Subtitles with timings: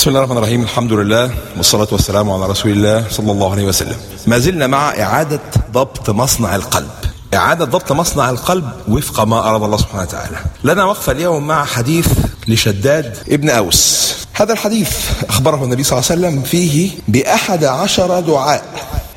[0.00, 0.62] بسم الله الرحمن الرحيم.
[0.62, 3.96] الحمد لله والصلاة والسلام على رسول الله صلى الله عليه وسلم.
[4.26, 5.40] ما زلنا مع إعادة
[5.72, 6.90] ضبط مصنع القلب.
[7.34, 10.36] إعادة ضبط مصنع القلب وفق ما أراد الله سبحانه وتعالى.
[10.64, 12.08] لنا وقفة اليوم مع حديث
[12.48, 14.14] لشداد ابن أوس.
[14.32, 14.90] هذا الحديث
[15.28, 18.64] أخبره النبي صلى الله عليه وسلم فيه بأحد عشر دعاء.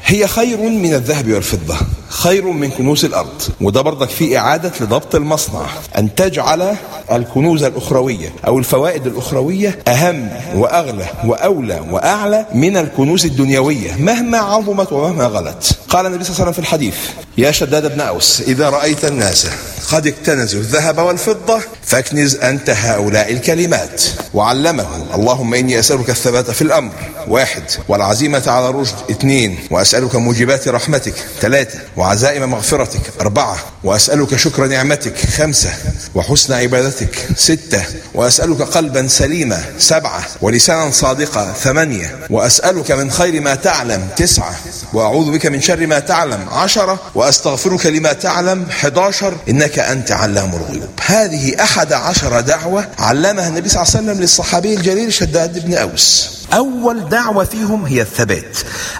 [0.05, 1.75] هي خير من الذهب والفضة
[2.09, 3.41] خير من كنوز الأرض.
[3.61, 5.65] وده برضك في إعادة لضبط المصنع.
[5.97, 6.75] أن تجعل
[7.11, 15.25] الكنوز الأخروية أو الفوائد الأخروية أهم وأغلى وأولى وأعلى من الكنوز الدنيوية مهما عظمت ومهما
[15.25, 15.77] غلت.
[15.89, 16.95] قال النبي صلى الله عليه وسلم في الحديث
[17.37, 19.47] يا شداد بن أوس إذا رأيت الناس
[19.93, 24.03] قد اكتنزوا الذهب والفضة فاكنز أنت هؤلاء الكلمات.
[24.33, 26.91] وعلمه اللهم إني أسألك الثبات في الأمر.
[27.27, 28.95] واحد والعزيمة على الرشد.
[29.11, 31.13] اثنين وأسألك موجبات رحمتك.
[31.41, 33.01] ثلاثة وعزائم مغفرتك.
[33.21, 35.17] أربعة وأسألك شكر نعمتك.
[35.17, 35.73] خمسة
[36.15, 37.27] وحسن عبادتك.
[37.37, 37.83] ستة
[38.13, 39.63] وأسألك قلبا سليما.
[39.77, 41.53] سبعة ولسانا صادقا.
[41.53, 44.07] ثمانية وأسألك من خير ما تعلم.
[44.17, 44.55] تسعة
[44.93, 50.89] وأعوذ بك من شر ما تعلم عشرة وأستغفرك لما تعلم حداشر إنك أنت علام الغيوب.
[51.05, 56.29] هذه أحد عشر دعوة علمها النبي صلى الله عليه وسلم للصحابي الجليل شداد بن أوس.
[56.53, 58.57] أول دعوة فيهم هي الثبات.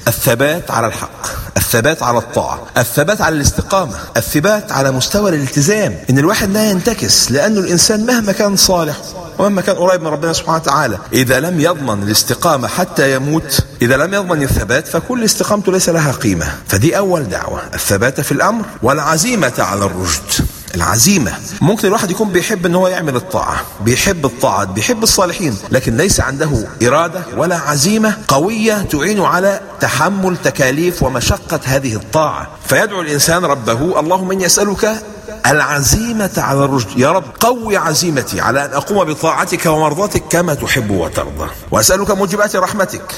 [0.08, 1.28] الثبات على الحق
[1.58, 5.98] الثبات على الطاعة الثبات على الاستقامة الثبات على مستوى الالتزام.
[6.10, 8.96] إن الواحد لا ينتكس لأنه الإنسان مهما كان صالح
[9.44, 10.98] ومهما كان قريب من ربنا سبحانه وتعالى.
[11.14, 16.46] إذا لم يضمن الاستقامة حتى يموت إذا لم يضمن الثبات فكل استقامته ليس لها قيمة.
[16.68, 20.46] فدي أول دعوة الثبات في الأمر والعزيمة على الرشد.
[20.76, 21.32] العزيمة.
[21.62, 26.68] ممكن الواحد يكون بيحب إن هو يعمل الطاعة بيحب الطاعات بيحب الصالحين لكن ليس عنده
[26.84, 32.48] إرادة ولا عزيمة قوية تعين على تحمل تكاليف ومشقة هذه الطاعة.
[32.66, 35.04] فيدعو الإنسان ربه اللهم إني أسألك
[35.48, 37.00] العزيمة على الرشد.
[37.00, 41.50] يا رب قوي عزيمتي على أن أقوم بطاعتك ومرضاتك كما تحب وترضى.
[41.72, 43.16] وأسألك موجبات رحمتك.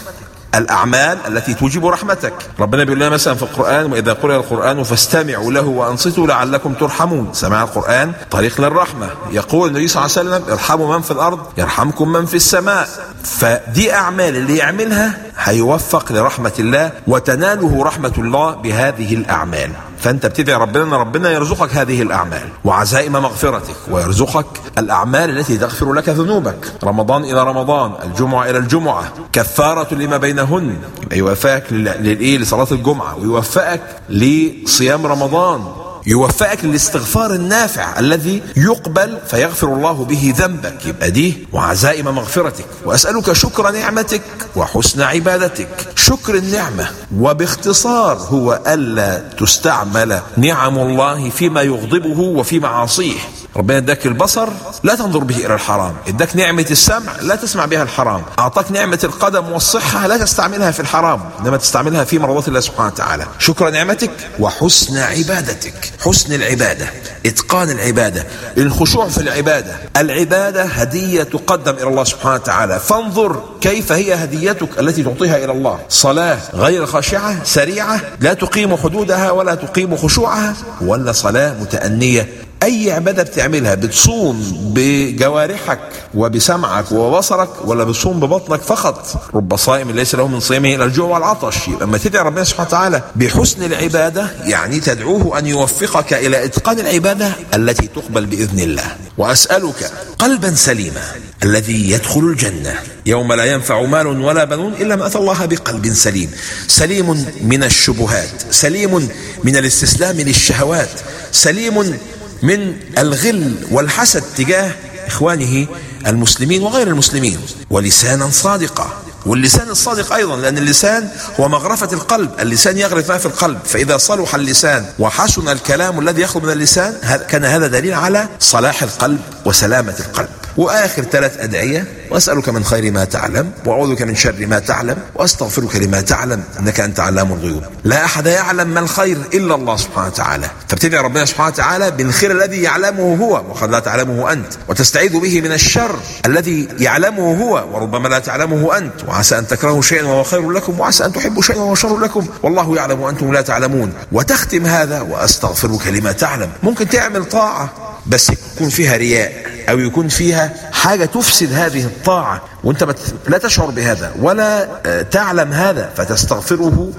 [0.55, 2.33] الأعمال التي توجب رحمتك.
[2.59, 7.29] ربنا بيقول لنا مثلا في القرآن وإذا قرأ القرآن فاستمعوا له وأنصتوا لعلكم ترحمون.
[7.33, 9.09] سماع القرآن طريق للرحمة.
[9.31, 12.89] يقول النبي صلى الله عليه وسلم ارحموا من في الأرض يرحمكم من في السماء.
[13.23, 19.71] فدي أعمال اللي يعملها هيوفق لرحمة الله وتناله رحمة الله بهذه الأعمال.
[19.99, 22.49] فأنت بتدعي ربنا إن ربنا يرزقك هذه الأعمال.
[22.63, 24.45] وعزائم مغفرتك ويرزقك
[24.77, 26.73] الأعمال التي تغفر لك ذنوبك.
[26.83, 29.03] رمضان إلى رمضان الجمعة إلى الجمعة.
[29.33, 30.77] كفارة لما بينهن.
[31.11, 33.17] يوفقك للإيه؟ لصلاة الجمعة.
[33.17, 35.84] ويوفقك لصيام رمضان.
[36.07, 40.85] يوفقك للاستغفار النافع الذي يقبل فيغفر الله به ذنبك.
[40.85, 42.65] يبقى دي وعزائم مغفرتك.
[42.85, 44.21] وأسألك شكر نعمتك
[44.55, 45.69] وحسن عبادتك.
[45.95, 46.87] شكر النعمة.
[47.17, 53.19] وباختصار هو ألا تستعمل نعم الله فيما يغضبه وفي معاصيه
[53.57, 54.49] ربنا اداك البصر
[54.83, 55.93] لا تنظر به إلى الحرام.
[56.07, 58.23] اداك نعمة السمع لا تسمع بها الحرام.
[58.39, 63.27] أعطاك نعمة القدم والصحة لا تستعملها في الحرام إنما تستعملها في مرضات الله سبحانه وتعالى.
[63.39, 65.91] شكر نعمتك وحسن عبادتك.
[66.05, 66.89] حسن العبادة
[67.25, 68.25] إتقان العبادة
[68.57, 69.75] الخشوع في العبادة.
[69.97, 72.79] العبادة هدية تقدم إلى الله سبحانه وتعالى.
[72.79, 75.79] فانظر كيف هي هديتك التي تعطيها إلى الله.
[75.89, 82.44] صلاة غير خاشعة سريعة لا تقيم حدودها ولا تقيم خشوعها ولا صلاة متأنية.
[82.63, 85.79] أي عبادة بتعملها بتصوم بجوارحك
[86.13, 89.29] وبسمعك وبصرك ولا بتصوم ببطنك فقط.
[89.35, 91.67] رب صائم ليس له من صيامه إلا الجوع والعطش.
[91.67, 97.31] يبقى لما تدعي ربنا سبحانه وتعالى بحسن العبادة يعني تدعوه أن يوفقك إلى إتقان العبادة
[97.53, 98.95] التي تقبل بإذن الله.
[99.17, 101.01] وأسألك قلبا سليما
[101.43, 106.31] الذي يدخل الجنة يوم لا ينفع مال ولا بنون إلا ما أتى الله بقلب سليم.
[106.67, 109.09] سليم من الشبهات سليم
[109.43, 110.89] من الاستسلام للشهوات
[111.31, 111.97] سليم
[112.45, 114.71] من الغل والحسد تجاه
[115.07, 115.67] إخوانه
[116.07, 117.39] المسلمين وغير المسلمين
[117.69, 123.59] ولسانا صادقا واللسان الصادق أيضا لأن اللسان هو مغرفة القلب، اللسان يغرف ما في القلب،
[123.65, 129.19] فإذا صلح اللسان وحسن الكلام الذي يخرج من اللسان كان هذا دليل على صلاح القلب
[129.45, 130.44] وسلامة القلب.
[130.57, 135.75] وآخر ثلاث أدعية وأسألك من خير ما تعلم وأعوذ بك من شر ما تعلم وأستغفرك
[135.75, 137.63] لما تعلم إنك أنت علام الغيوب.
[137.83, 142.61] لا أحد يعلم ما الخير إلا الله سبحانه وتعالى، فابتدع ربنا سبحانه وتعالى بالخير الذي
[142.61, 148.19] يعلمه هو وقد لا تعلمه أنت، وتستعيذ به من الشر الذي يعلمه هو وربما لا
[148.19, 151.97] تعلمه أنت، وعسى أن تكرهوا شيئا وهو خير لكم وعسى أن تحبوا شيئا وهو شر
[151.99, 157.73] لكم، والله يعلم وأنتم لا تعلمون، وتختم هذا وأستغفرك لما تعلم، ممكن تعمل طاعة
[158.07, 159.33] بس يكون فيها رياء
[159.69, 162.95] أو يكون فيها حاجة تفسد هذه الطاعة وأنت
[163.27, 164.67] لا تشعر بهذا ولا
[165.11, 166.91] تعلم هذا فتستغفره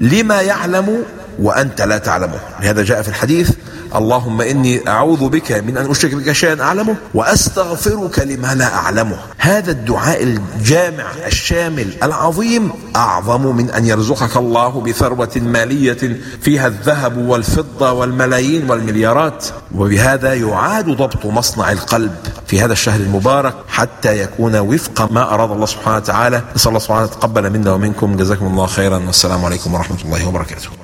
[0.00, 1.04] لما يعلم
[1.38, 2.38] وأنت لا تعلمه.
[2.60, 3.50] لهذا جاء في الحديث
[3.96, 9.16] اللهم إني أعوذ بك من أن أشرك بك شيئا أعلمه وأستغفرك لما لا أعلمه.
[9.38, 17.92] هذا الدعاء الجامع الشامل العظيم أعظم من أن يرزقك الله بثروة مالية فيها الذهب والفضة
[17.92, 19.46] والملايين والمليارات.
[19.74, 22.14] وبهذا يعاد ضبط مصنع القلب
[22.46, 26.42] في هذا الشهر المبارك حتى يكون وفق ما أراد الله سبحانه وتعالى.
[26.56, 28.16] نسأل الله سبحانه وتعالى تقبل منا ومنكم.
[28.16, 28.98] جزاكم الله خيرا.
[29.06, 30.83] والسلام عليكم ورحمة الله وبركاته.